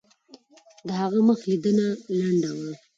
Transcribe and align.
د 0.87 0.89
هغه 1.01 1.19
مخ 1.27 1.39
لیدنه 1.49 1.87
لنډه 2.17 2.51
وه. 2.57 2.71